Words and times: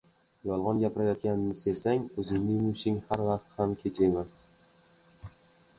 Yolg‘on 0.51 0.79
gapirayotganingni 0.83 1.57
sezsang, 1.59 2.07
og‘zingni 2.23 2.57
yumishing 2.57 2.99
har 3.11 3.25
vaqt 3.29 3.55
ham 3.61 3.79
kech 3.85 4.05
emas. 4.09 4.37